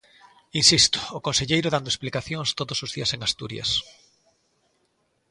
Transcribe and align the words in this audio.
Insisto, 0.61 0.99
o 1.17 1.23
conselleiro 1.27 1.71
dando 1.73 1.91
explicacións 1.93 2.49
todos 2.59 2.77
os 2.85 2.93
días 2.95 3.13
en 3.15 3.19
Asturias. 3.27 3.69